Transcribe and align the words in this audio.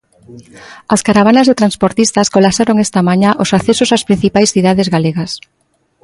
As 0.95 1.01
caravanas 1.07 1.47
de 1.47 1.57
transportistas 1.61 2.31
colapsaron 2.35 2.81
esta 2.85 3.01
mañá 3.09 3.31
os 3.43 3.53
accesos 3.57 3.93
ás 3.95 4.05
principais 4.09 4.49
cidades 4.55 4.87
galegas. 4.95 5.31